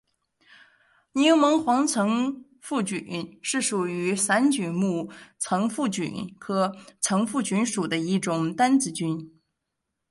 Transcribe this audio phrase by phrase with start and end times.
[1.11, 9.39] 柠檬黄层腹菌是属于伞菌目层腹菌科层腹菌属的一种担子菌。